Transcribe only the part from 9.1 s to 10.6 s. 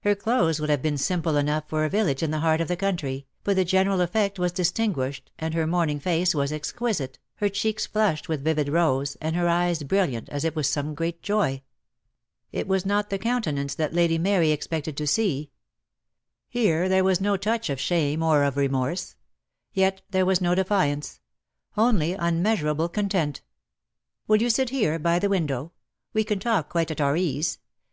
and her eyes brilliant as if